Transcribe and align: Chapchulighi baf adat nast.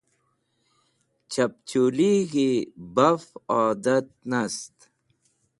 Chapchulighi 1.31 2.47
baf 2.95 3.23
adat 3.59 4.07
nast. 4.29 4.73